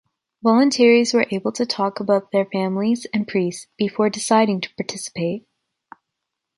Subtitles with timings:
[0.43, 5.45] Voluntaries were able to talk about with their families and priests before deciding to participate.